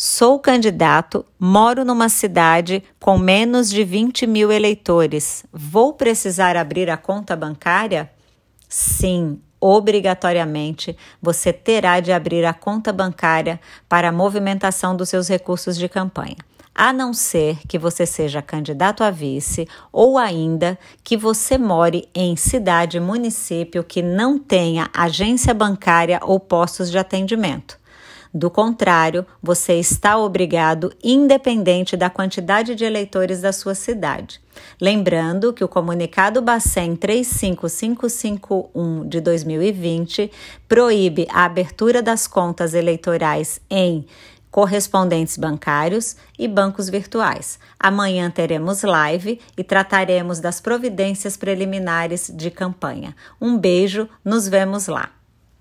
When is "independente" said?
31.02-31.96